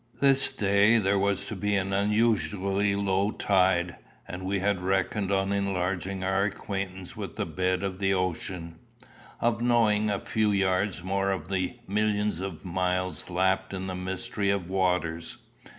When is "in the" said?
13.75-13.93